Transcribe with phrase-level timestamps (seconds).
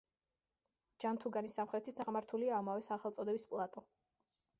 [1.03, 3.85] ჯანთუგანის სამხრეთით აღმართულია ამავე სახელწოდების პლატო.